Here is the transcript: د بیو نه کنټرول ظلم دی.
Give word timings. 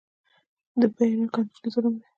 د 0.79 0.81
بیو 0.95 1.19
نه 1.21 1.27
کنټرول 1.35 1.65
ظلم 1.73 1.93
دی. 1.99 2.07